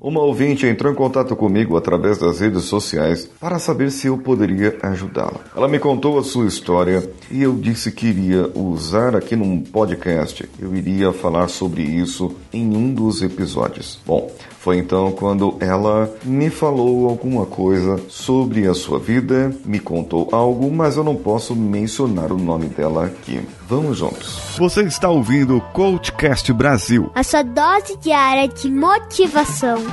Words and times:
Uma 0.00 0.22
ouvinte 0.22 0.66
entrou 0.66 0.90
em 0.90 0.96
contato 0.96 1.36
comigo 1.36 1.76
através 1.76 2.16
das 2.16 2.40
redes 2.40 2.64
sociais 2.64 3.28
para 3.38 3.58
saber 3.58 3.90
se 3.90 4.06
eu 4.06 4.16
poderia 4.16 4.78
ajudá-la. 4.82 5.40
Ela 5.54 5.68
me 5.68 5.78
contou 5.78 6.18
a 6.18 6.24
sua 6.24 6.46
história 6.46 7.06
e 7.30 7.42
eu 7.42 7.52
disse 7.52 7.92
que 7.92 8.06
iria 8.06 8.50
usar 8.54 9.14
aqui 9.14 9.36
num 9.36 9.60
podcast. 9.60 10.48
Eu 10.58 10.74
iria 10.74 11.12
falar 11.12 11.48
sobre 11.48 11.82
isso 11.82 12.34
em 12.50 12.74
um 12.74 12.94
dos 12.94 13.20
episódios. 13.20 14.00
Bom, 14.06 14.32
foi 14.58 14.78
então 14.78 15.12
quando 15.12 15.56
ela 15.60 16.10
me 16.24 16.48
falou 16.48 17.08
alguma 17.08 17.44
coisa 17.44 18.00
sobre 18.08 18.66
a 18.66 18.74
sua 18.74 18.98
vida, 18.98 19.54
me 19.66 19.78
contou 19.78 20.28
algo, 20.32 20.70
mas 20.70 20.96
eu 20.96 21.04
não 21.04 21.16
posso 21.16 21.54
mencionar 21.54 22.32
o 22.32 22.38
nome 22.38 22.66
dela 22.66 23.04
aqui. 23.04 23.40
Vamos 23.68 23.98
juntos. 23.98 24.56
Você 24.58 24.82
está 24.82 25.08
ouvindo 25.08 25.58
o 25.58 25.60
Coachcast 25.60 26.52
Brasil 26.52 27.10
a 27.14 27.22
sua 27.22 27.42
dose 27.42 27.96
diária 27.98 28.48
de 28.48 28.70
motivação. 28.70 29.89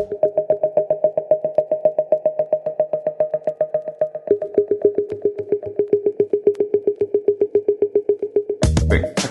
Thank 0.00 0.12
you. 0.22 0.29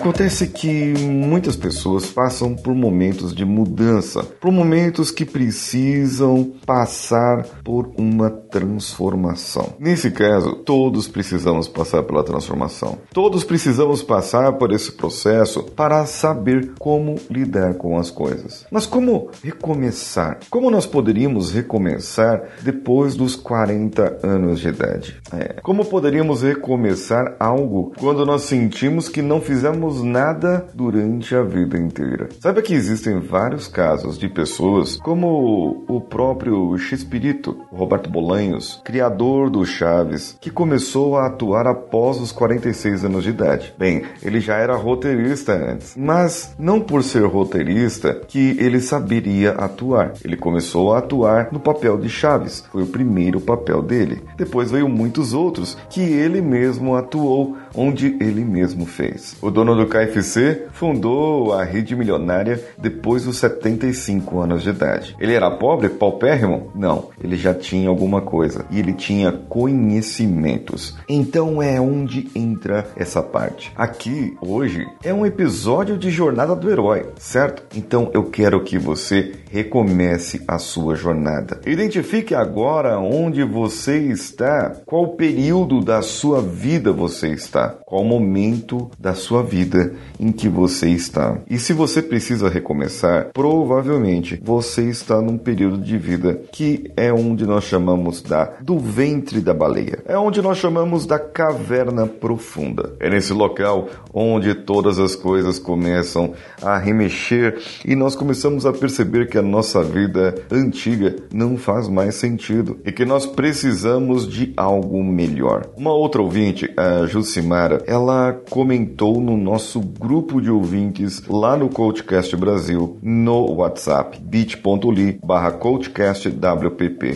Acontece 0.00 0.46
que 0.46 0.94
muitas 0.98 1.56
pessoas 1.56 2.06
passam 2.06 2.54
por 2.54 2.74
momentos 2.74 3.34
de 3.34 3.44
mudança, 3.44 4.22
por 4.22 4.50
momentos 4.50 5.10
que 5.10 5.26
precisam 5.26 6.54
passar 6.64 7.44
por 7.62 7.92
uma 7.98 8.30
transformação. 8.30 9.74
Nesse 9.78 10.10
caso, 10.10 10.54
todos 10.64 11.06
precisamos 11.06 11.68
passar 11.68 12.02
pela 12.04 12.24
transformação. 12.24 12.96
Todos 13.12 13.44
precisamos 13.44 14.02
passar 14.02 14.54
por 14.54 14.72
esse 14.72 14.90
processo 14.92 15.64
para 15.64 16.06
saber 16.06 16.72
como 16.78 17.16
lidar 17.28 17.74
com 17.74 17.98
as 17.98 18.10
coisas. 18.10 18.64
Mas 18.70 18.86
como 18.86 19.28
recomeçar? 19.44 20.38
Como 20.48 20.70
nós 20.70 20.86
poderíamos 20.86 21.52
recomeçar 21.52 22.42
depois 22.62 23.14
dos 23.14 23.36
40 23.36 24.20
anos 24.22 24.60
de 24.60 24.68
idade? 24.68 25.20
É. 25.30 25.60
Como 25.60 25.84
poderíamos 25.84 26.40
recomeçar 26.40 27.36
algo 27.38 27.92
quando 27.98 28.24
nós 28.24 28.44
sentimos 28.44 29.06
que 29.06 29.20
não 29.20 29.42
fizemos 29.42 29.89
nada 30.02 30.66
durante 30.74 31.34
a 31.34 31.42
vida 31.42 31.76
inteira. 31.78 32.28
Saiba 32.40 32.62
que 32.62 32.74
existem 32.74 33.18
vários 33.18 33.66
casos 33.66 34.18
de 34.18 34.28
pessoas, 34.28 34.96
como 34.96 35.84
o 35.88 36.00
próprio 36.00 36.76
Xpirito, 36.78 37.56
Roberto 37.70 38.10
Bolanhos, 38.10 38.80
criador 38.84 39.50
do 39.50 39.64
Chaves, 39.64 40.36
que 40.40 40.50
começou 40.50 41.16
a 41.16 41.26
atuar 41.26 41.66
após 41.66 42.20
os 42.20 42.32
46 42.32 43.04
anos 43.04 43.24
de 43.24 43.30
idade. 43.30 43.74
Bem, 43.78 44.02
ele 44.22 44.40
já 44.40 44.56
era 44.56 44.76
roteirista 44.76 45.52
antes, 45.52 45.94
mas 45.96 46.54
não 46.58 46.80
por 46.80 47.02
ser 47.02 47.24
roteirista 47.24 48.20
que 48.28 48.56
ele 48.58 48.80
saberia 48.80 49.52
atuar. 49.52 50.12
Ele 50.24 50.36
começou 50.36 50.92
a 50.92 50.98
atuar 50.98 51.48
no 51.52 51.60
papel 51.60 51.98
de 51.98 52.08
Chaves, 52.08 52.64
foi 52.70 52.82
o 52.82 52.86
primeiro 52.86 53.40
papel 53.40 53.82
dele. 53.82 54.22
Depois 54.36 54.70
veio 54.70 54.88
muitos 54.88 55.32
outros 55.32 55.76
que 55.88 56.00
ele 56.00 56.40
mesmo 56.40 56.94
atuou, 56.94 57.56
onde 57.74 58.16
ele 58.20 58.44
mesmo 58.44 58.86
fez. 58.86 59.36
O 59.40 59.50
dono 59.50 59.74
do 59.80 59.86
KFC, 59.86 60.66
fundou 60.72 61.52
a 61.52 61.64
rede 61.64 61.96
milionária 61.96 62.62
depois 62.76 63.24
dos 63.24 63.38
75 63.38 64.40
anos 64.40 64.62
de 64.62 64.70
idade. 64.70 65.16
Ele 65.18 65.32
era 65.32 65.50
pobre, 65.50 65.88
paupérrimo? 65.88 66.70
Não, 66.74 67.08
ele 67.22 67.36
já 67.36 67.54
tinha 67.54 67.88
alguma 67.88 68.20
coisa 68.20 68.66
e 68.70 68.78
ele 68.78 68.92
tinha 68.92 69.32
conhecimentos. 69.32 70.96
Então 71.08 71.62
é 71.62 71.80
onde 71.80 72.28
entra 72.34 72.86
essa 72.96 73.22
parte. 73.22 73.72
Aqui, 73.74 74.36
hoje, 74.40 74.86
é 75.02 75.14
um 75.14 75.24
episódio 75.24 75.96
de 75.96 76.10
Jornada 76.10 76.54
do 76.54 76.70
Herói, 76.70 77.06
certo? 77.16 77.62
Então 77.76 78.10
eu 78.12 78.24
quero 78.24 78.62
que 78.62 78.78
você 78.78 79.32
recomece 79.50 80.42
a 80.46 80.58
sua 80.58 80.94
jornada. 80.94 81.60
Identifique 81.66 82.34
agora 82.34 82.98
onde 82.98 83.42
você 83.42 83.98
está, 83.98 84.76
qual 84.84 85.08
período 85.08 85.80
da 85.80 86.02
sua 86.02 86.40
vida 86.40 86.92
você 86.92 87.28
está, 87.28 87.68
qual 87.86 88.04
momento 88.04 88.90
da 88.98 89.14
sua 89.14 89.42
vida 89.42 89.69
vida 89.70 89.94
em 90.18 90.32
que 90.32 90.48
você 90.48 90.88
está. 90.88 91.38
E 91.48 91.58
se 91.58 91.72
você 91.72 92.02
precisa 92.02 92.48
recomeçar, 92.48 93.30
provavelmente 93.32 94.40
você 94.42 94.88
está 94.88 95.20
num 95.22 95.38
período 95.38 95.78
de 95.78 95.96
vida 95.96 96.42
que 96.52 96.90
é 96.96 97.12
onde 97.12 97.46
nós 97.46 97.64
chamamos 97.64 98.20
da 98.20 98.52
do 98.60 98.78
ventre 98.78 99.40
da 99.40 99.54
baleia. 99.54 100.02
É 100.04 100.18
onde 100.18 100.42
nós 100.42 100.58
chamamos 100.58 101.06
da 101.06 101.18
caverna 101.18 102.06
profunda. 102.06 102.94
É 102.98 103.08
nesse 103.08 103.32
local 103.32 103.88
onde 104.12 104.54
todas 104.54 104.98
as 104.98 105.14
coisas 105.14 105.58
começam 105.58 106.34
a 106.60 106.76
remexer 106.76 107.58
e 107.84 107.94
nós 107.94 108.16
começamos 108.16 108.66
a 108.66 108.72
perceber 108.72 109.28
que 109.28 109.38
a 109.38 109.42
nossa 109.42 109.82
vida 109.82 110.34
antiga 110.50 111.16
não 111.32 111.56
faz 111.56 111.88
mais 111.88 112.16
sentido 112.16 112.78
e 112.84 112.90
que 112.92 113.04
nós 113.04 113.24
precisamos 113.24 114.28
de 114.28 114.52
algo 114.56 115.02
melhor. 115.02 115.68
Uma 115.76 115.92
outra 115.92 116.20
ouvinte, 116.20 116.70
a 116.76 117.06
Jucimara, 117.06 117.82
ela 117.86 118.32
comentou 118.50 119.20
no 119.20 119.36
nosso 119.36 119.59
nosso 119.60 119.78
grupo 119.78 120.40
de 120.40 120.50
ouvintes 120.50 121.22
lá 121.28 121.54
no 121.54 121.68
Coachcast 121.68 122.34
Brasil 122.34 122.96
no 123.02 123.52
WhatsApp 123.52 124.18
bit.ly 124.18 125.20
barra. 125.22 125.58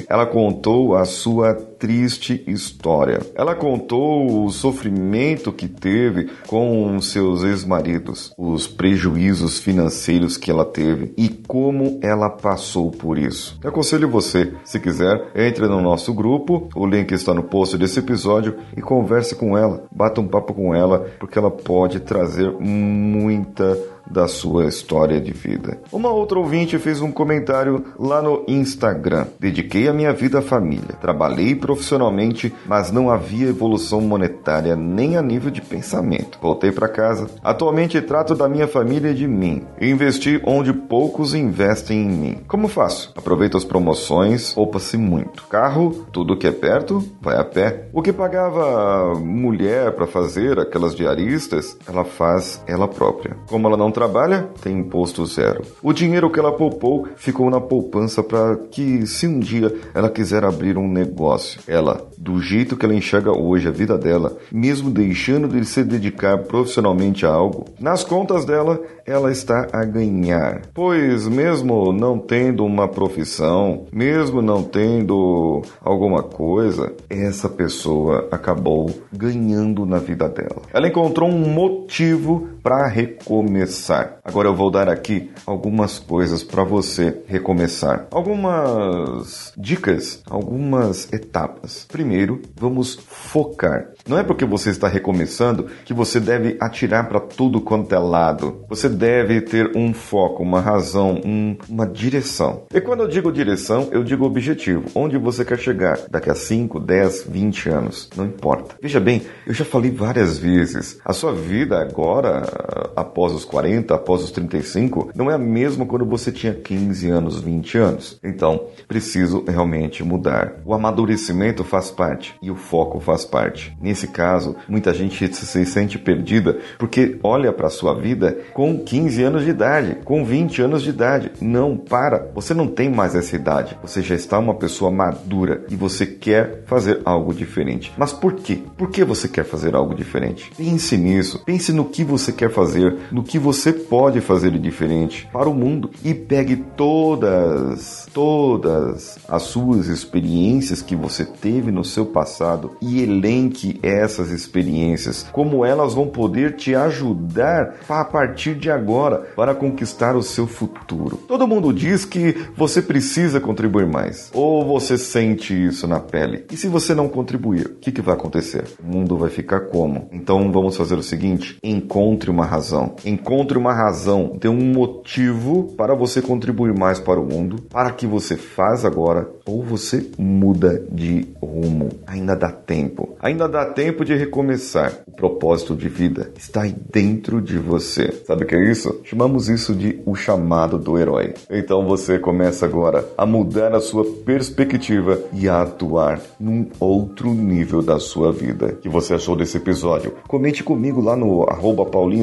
Ela 0.06 0.26
contou 0.26 0.94
a 0.94 1.06
sua 1.06 1.54
triste 1.84 2.42
história. 2.46 3.20
Ela 3.34 3.54
contou 3.54 4.46
o 4.46 4.50
sofrimento 4.50 5.52
que 5.52 5.68
teve 5.68 6.30
com 6.46 6.98
seus 6.98 7.44
ex-maridos, 7.44 8.32
os 8.38 8.66
prejuízos 8.66 9.58
financeiros 9.58 10.38
que 10.38 10.50
ela 10.50 10.64
teve 10.64 11.12
e 11.14 11.28
como 11.28 12.00
ela 12.02 12.30
passou 12.30 12.90
por 12.90 13.18
isso. 13.18 13.58
Eu 13.62 13.68
aconselho 13.68 14.08
você, 14.08 14.54
se 14.64 14.80
quiser, 14.80 15.30
entre 15.36 15.68
no 15.68 15.82
nosso 15.82 16.14
grupo, 16.14 16.70
o 16.74 16.86
link 16.86 17.12
está 17.12 17.34
no 17.34 17.42
post 17.42 17.76
desse 17.76 17.98
episódio 17.98 18.56
e 18.74 18.80
converse 18.80 19.34
com 19.34 19.54
ela, 19.54 19.84
bata 19.94 20.22
um 20.22 20.26
papo 20.26 20.54
com 20.54 20.74
ela, 20.74 21.00
porque 21.20 21.38
ela 21.38 21.50
pode 21.50 22.00
trazer 22.00 22.50
muita 22.50 23.76
da 24.10 24.28
sua 24.28 24.66
história 24.66 25.20
de 25.20 25.32
vida. 25.32 25.78
Uma 25.92 26.10
outra 26.10 26.38
ouvinte 26.38 26.78
fez 26.78 27.00
um 27.00 27.10
comentário 27.10 27.84
lá 27.98 28.20
no 28.20 28.44
Instagram. 28.46 29.26
Dediquei 29.38 29.88
a 29.88 29.92
minha 29.92 30.12
vida 30.12 30.38
à 30.38 30.42
família. 30.42 30.96
Trabalhei 31.00 31.54
profissionalmente, 31.54 32.52
mas 32.66 32.90
não 32.90 33.10
havia 33.10 33.48
evolução 33.48 34.00
monetária 34.00 34.76
nem 34.76 35.16
a 35.16 35.22
nível 35.22 35.50
de 35.50 35.60
pensamento. 35.60 36.38
Voltei 36.40 36.72
para 36.72 36.88
casa. 36.88 37.28
Atualmente 37.42 38.00
trato 38.00 38.34
da 38.34 38.48
minha 38.48 38.68
família 38.68 39.10
e 39.10 39.14
de 39.14 39.26
mim. 39.26 39.64
Investi 39.80 40.40
onde 40.44 40.72
poucos 40.72 41.34
investem 41.34 42.02
em 42.02 42.08
mim. 42.08 42.38
Como 42.46 42.68
faço? 42.68 43.12
Aproveito 43.16 43.56
as 43.56 43.64
promoções, 43.64 44.52
poupa-se 44.52 44.96
muito. 44.96 45.44
Carro, 45.48 46.06
tudo 46.12 46.36
que 46.36 46.46
é 46.46 46.52
perto, 46.52 47.02
vai 47.20 47.36
a 47.36 47.44
pé. 47.44 47.88
O 47.92 48.02
que 48.02 48.12
pagava 48.12 49.14
mulher 49.14 49.92
para 49.92 50.06
fazer 50.06 50.58
aquelas 50.58 50.94
diaristas, 50.94 51.76
ela 51.88 52.04
faz 52.04 52.62
ela 52.66 52.88
própria. 52.88 53.36
Como 53.48 53.66
ela 53.66 53.76
não 53.76 53.90
trabalha, 53.94 54.48
tem 54.60 54.78
imposto 54.80 55.24
zero. 55.24 55.62
O 55.82 55.92
dinheiro 55.92 56.30
que 56.30 56.38
ela 56.38 56.52
poupou 56.52 57.08
ficou 57.16 57.48
na 57.48 57.60
poupança 57.60 58.22
para 58.22 58.56
que, 58.56 59.06
se 59.06 59.26
um 59.26 59.38
dia 59.38 59.74
ela 59.94 60.10
quiser 60.10 60.44
abrir 60.44 60.76
um 60.76 60.88
negócio, 60.88 61.60
ela, 61.66 62.06
do 62.18 62.40
jeito 62.40 62.76
que 62.76 62.84
ela 62.84 62.94
enxerga 62.94 63.30
hoje 63.30 63.68
a 63.68 63.70
vida 63.70 63.96
dela, 63.96 64.36
mesmo 64.52 64.90
deixando 64.90 65.48
de 65.48 65.64
se 65.64 65.82
dedicar 65.84 66.38
profissionalmente 66.38 67.24
a 67.24 67.30
algo, 67.30 67.66
nas 67.80 68.04
contas 68.04 68.44
dela, 68.44 68.80
ela 69.06 69.30
está 69.30 69.68
a 69.72 69.84
ganhar. 69.84 70.62
Pois, 70.74 71.28
mesmo 71.28 71.92
não 71.92 72.18
tendo 72.18 72.64
uma 72.64 72.88
profissão, 72.88 73.86
mesmo 73.92 74.42
não 74.42 74.62
tendo 74.62 75.62
alguma 75.80 76.22
coisa, 76.22 76.92
essa 77.08 77.48
pessoa 77.48 78.28
acabou 78.30 78.90
ganhando 79.12 79.86
na 79.86 79.98
vida 79.98 80.28
dela. 80.28 80.62
Ela 80.72 80.88
encontrou 80.88 81.28
um 81.28 81.48
motivo 81.48 82.48
para 82.64 82.88
recomeçar. 82.88 84.20
Agora 84.24 84.48
eu 84.48 84.54
vou 84.54 84.70
dar 84.70 84.88
aqui 84.88 85.30
algumas 85.46 85.98
coisas 85.98 86.42
para 86.42 86.64
você 86.64 87.22
recomeçar. 87.26 88.06
Algumas 88.10 89.52
dicas, 89.54 90.22
algumas 90.30 91.12
etapas. 91.12 91.86
Primeiro, 91.92 92.40
vamos 92.56 92.94
focar. 92.94 93.90
Não 94.08 94.18
é 94.18 94.22
porque 94.22 94.46
você 94.46 94.70
está 94.70 94.88
recomeçando 94.88 95.66
que 95.84 95.92
você 95.92 96.18
deve 96.18 96.56
atirar 96.58 97.06
para 97.06 97.20
tudo 97.20 97.60
quanto 97.60 97.94
é 97.94 97.98
lado. 97.98 98.64
Você 98.66 98.88
deve 98.88 99.42
ter 99.42 99.76
um 99.76 99.92
foco, 99.92 100.42
uma 100.42 100.60
razão, 100.60 101.20
um, 101.22 101.58
uma 101.68 101.86
direção. 101.86 102.62
E 102.72 102.80
quando 102.80 103.00
eu 103.00 103.08
digo 103.08 103.30
direção, 103.30 103.90
eu 103.92 104.02
digo 104.02 104.24
objetivo. 104.24 104.84
Onde 104.94 105.18
você 105.18 105.44
quer 105.44 105.58
chegar 105.58 105.98
daqui 106.10 106.30
a 106.30 106.34
5, 106.34 106.80
10, 106.80 107.24
20 107.28 107.68
anos. 107.68 108.08
Não 108.16 108.24
importa. 108.24 108.76
Veja 108.80 109.00
bem, 109.00 109.20
eu 109.46 109.52
já 109.52 109.66
falei 109.66 109.90
várias 109.90 110.38
vezes. 110.38 110.98
A 111.04 111.12
sua 111.12 111.34
vida 111.34 111.78
agora 111.78 112.53
após 112.96 113.32
os 113.32 113.44
40, 113.44 113.94
após 113.94 114.22
os 114.22 114.30
35, 114.30 115.10
não 115.14 115.30
é 115.30 115.34
a 115.34 115.38
mesma 115.38 115.86
quando 115.86 116.04
você 116.04 116.30
tinha 116.32 116.54
15 116.54 117.08
anos, 117.08 117.40
20 117.40 117.78
anos. 117.78 118.18
Então, 118.22 118.66
preciso 118.86 119.44
realmente 119.46 120.02
mudar. 120.02 120.60
O 120.64 120.74
amadurecimento 120.74 121.64
faz 121.64 121.90
parte 121.90 122.34
e 122.42 122.50
o 122.50 122.56
foco 122.56 123.00
faz 123.00 123.24
parte. 123.24 123.76
Nesse 123.80 124.08
caso, 124.08 124.56
muita 124.68 124.92
gente 124.92 125.34
se 125.34 125.64
sente 125.66 125.98
perdida 125.98 126.58
porque 126.78 127.18
olha 127.22 127.52
para 127.52 127.66
a 127.66 127.70
sua 127.70 127.94
vida 127.94 128.38
com 128.52 128.78
15 128.78 129.22
anos 129.22 129.44
de 129.44 129.50
idade, 129.50 129.98
com 130.04 130.24
20 130.24 130.62
anos 130.62 130.82
de 130.82 130.90
idade. 130.90 131.32
Não, 131.40 131.76
para. 131.76 132.30
Você 132.34 132.54
não 132.54 132.66
tem 132.66 132.90
mais 132.90 133.14
essa 133.14 133.36
idade. 133.36 133.76
Você 133.82 134.02
já 134.02 134.14
está 134.14 134.38
uma 134.38 134.54
pessoa 134.54 134.90
madura 134.90 135.64
e 135.68 135.76
você 135.76 136.06
quer 136.06 136.62
fazer 136.66 137.00
algo 137.04 137.34
diferente. 137.34 137.92
Mas 137.96 138.12
por 138.12 138.34
quê? 138.34 138.62
Por 138.76 138.90
que 138.90 139.04
você 139.04 139.28
quer 139.28 139.44
fazer 139.44 139.74
algo 139.74 139.94
diferente? 139.94 140.50
Pense 140.56 140.96
nisso. 140.96 141.42
Pense 141.44 141.72
no 141.72 141.84
que 141.84 142.04
você 142.04 142.32
quer 142.32 142.43
fazer, 142.50 142.96
no 143.10 143.22
que 143.22 143.38
você 143.38 143.72
pode 143.72 144.20
fazer 144.20 144.50
de 144.50 144.58
diferente 144.58 145.28
para 145.32 145.48
o 145.48 145.54
mundo 145.54 145.90
e 146.04 146.14
pegue 146.14 146.56
todas, 146.56 148.08
todas 148.12 149.18
as 149.28 149.42
suas 149.42 149.86
experiências 149.86 150.82
que 150.82 150.96
você 150.96 151.24
teve 151.24 151.70
no 151.70 151.84
seu 151.84 152.06
passado 152.06 152.72
e 152.80 153.02
elenque 153.02 153.78
essas 153.82 154.30
experiências, 154.30 155.26
como 155.32 155.64
elas 155.64 155.94
vão 155.94 156.06
poder 156.06 156.56
te 156.56 156.74
ajudar 156.74 157.74
a 157.88 158.04
partir 158.04 158.54
de 158.54 158.70
agora 158.70 159.18
para 159.36 159.54
conquistar 159.54 160.16
o 160.16 160.22
seu 160.22 160.46
futuro. 160.46 161.16
Todo 161.28 161.46
mundo 161.46 161.72
diz 161.72 162.04
que 162.04 162.36
você 162.56 162.80
precisa 162.80 163.40
contribuir 163.40 163.86
mais, 163.86 164.30
ou 164.34 164.64
você 164.64 164.96
sente 164.96 165.54
isso 165.54 165.86
na 165.86 166.00
pele. 166.00 166.44
E 166.50 166.56
se 166.56 166.68
você 166.68 166.94
não 166.94 167.08
contribuir, 167.08 167.66
o 167.66 167.74
que, 167.74 167.92
que 167.92 168.02
vai 168.02 168.14
acontecer? 168.14 168.64
O 168.82 168.86
mundo 168.86 169.16
vai 169.16 169.30
ficar 169.30 169.60
como? 169.60 170.08
Então 170.12 170.50
vamos 170.50 170.76
fazer 170.76 170.94
o 170.94 171.02
seguinte: 171.02 171.58
encontre 171.62 172.30
uma 172.34 172.44
razão. 172.44 172.96
Encontre 173.04 173.56
uma 173.56 173.72
razão, 173.72 174.36
dê 174.38 174.48
um 174.48 174.72
motivo 174.72 175.72
para 175.76 175.94
você 175.94 176.20
contribuir 176.20 176.76
mais 176.76 176.98
para 176.98 177.20
o 177.20 177.24
mundo, 177.24 177.62
para 177.70 177.92
que 177.92 178.06
você 178.06 178.36
faz 178.36 178.84
agora 178.84 179.30
ou 179.46 179.62
você 179.62 180.10
muda 180.18 180.82
de 180.90 181.28
rumo. 181.40 181.90
Ainda 182.06 182.34
dá 182.34 182.50
tempo. 182.50 183.14
Ainda 183.20 183.48
dá 183.48 183.64
tempo 183.66 184.04
de 184.04 184.14
recomeçar. 184.14 184.92
O 185.06 185.12
propósito 185.12 185.76
de 185.76 185.88
vida 185.88 186.32
está 186.36 186.62
aí 186.62 186.74
dentro 186.90 187.40
de 187.40 187.58
você. 187.58 188.10
Sabe 188.26 188.44
o 188.44 188.46
que 188.46 188.56
é 188.56 188.70
isso? 188.70 189.00
Chamamos 189.04 189.48
isso 189.48 189.74
de 189.74 190.00
o 190.04 190.14
chamado 190.14 190.78
do 190.78 190.98
herói. 190.98 191.34
Então 191.50 191.86
você 191.86 192.18
começa 192.18 192.66
agora 192.66 193.04
a 193.16 193.24
mudar 193.24 193.74
a 193.74 193.80
sua 193.80 194.04
perspectiva 194.04 195.20
e 195.32 195.48
a 195.48 195.62
atuar 195.62 196.20
num 196.40 196.66
outro 196.80 197.32
nível 197.32 197.82
da 197.82 197.98
sua 197.98 198.32
vida. 198.32 198.66
O 198.66 198.76
que 198.76 198.88
você 198.88 199.14
achou 199.14 199.36
desse 199.36 199.56
episódio? 199.58 200.14
Comente 200.26 200.64
comigo 200.64 201.00
lá 201.00 201.14
no 201.14 201.28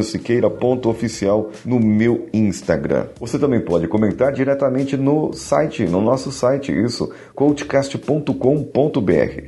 paulinhosiqueira.oficial 0.02 1.52
no 1.66 1.80
meu 1.80 2.28
Instagram. 2.34 3.08
Você 3.20 3.38
também 3.38 3.62
pode 3.62 3.88
comentar 3.88 4.32
diretamente 4.32 4.98
no 4.98 5.32
site, 5.34 5.86
no 5.86 6.02
nosso 6.02 6.32
site, 6.32 6.72
isso, 6.72 7.12
coachcast.com.br. 7.36 8.32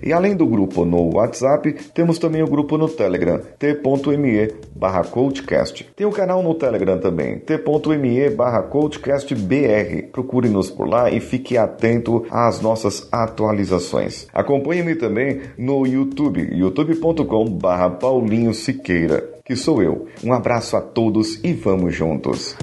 E 0.04 0.14
além 0.14 0.36
do 0.36 0.46
grupo 0.46 0.86
no 0.86 1.16
WhatsApp, 1.16 1.74
temos 1.94 2.20
também 2.20 2.44
o 2.44 2.48
grupo 2.48 2.78
no 2.78 2.88
Telegram, 2.88 3.40
t.me 3.58 4.54
barra 4.76 5.04
coachcast. 5.04 5.90
Tem 5.96 6.06
o 6.06 6.12
canal 6.12 6.44
no 6.44 6.54
Telegram 6.56 7.00
também, 7.00 7.40
t.me 7.40 8.30
barra 8.30 8.64
coachcastbr. 8.64 10.10
Procure-nos 10.12 10.70
por 10.70 10.88
lá 10.88 11.10
e 11.10 11.20
fique 11.20 11.58
atento 11.58 12.26
às 12.30 12.62
nossas 12.62 13.08
atualizações. 13.12 14.28
Acompanhe-me 14.34 14.96
também 14.96 15.42
no 15.58 15.86
YouTube, 15.86 16.50
youtube.com 16.54 17.46
barra 17.46 17.90
Paulinho 17.90 18.54
Siqueira, 18.54 19.33
que 19.46 19.56
sou 19.56 19.84
eu. 19.84 20.08
Um 20.24 20.34
abraço 20.34 20.78
a 20.78 20.82
todos 20.82 21.40
e 21.44 21.54
vamos 21.54 21.96
juntos. 21.96 22.56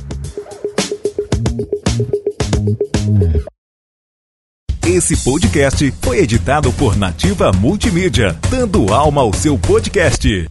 Esse 4.87 5.17
podcast 5.23 5.93
foi 6.03 6.19
editado 6.19 6.73
por 6.73 6.97
Nativa 6.97 7.53
Multimídia, 7.53 8.37
dando 8.50 8.93
alma 8.93 9.21
ao 9.21 9.32
seu 9.32 9.59
podcast. 9.59 10.49